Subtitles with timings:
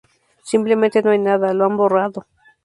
[0.41, 2.25] Simplemente no hay nada, lo han borrado.